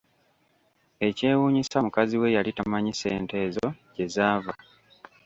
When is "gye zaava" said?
3.93-4.53